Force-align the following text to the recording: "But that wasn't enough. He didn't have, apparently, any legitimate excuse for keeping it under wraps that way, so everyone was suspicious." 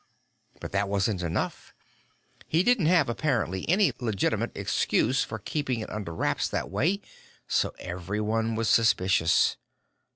"But 0.59 0.71
that 0.71 0.89
wasn't 0.89 1.21
enough. 1.21 1.75
He 2.47 2.63
didn't 2.63 2.87
have, 2.87 3.07
apparently, 3.07 3.69
any 3.69 3.93
legitimate 3.99 4.51
excuse 4.55 5.23
for 5.23 5.37
keeping 5.37 5.79
it 5.81 5.91
under 5.91 6.11
wraps 6.11 6.47
that 6.47 6.71
way, 6.71 7.01
so 7.47 7.71
everyone 7.77 8.55
was 8.55 8.67
suspicious." 8.67 9.57